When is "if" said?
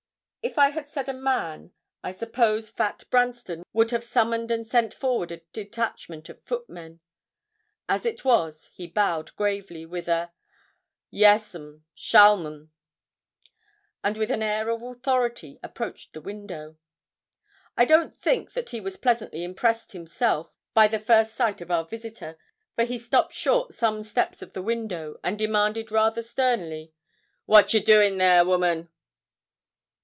0.43-0.57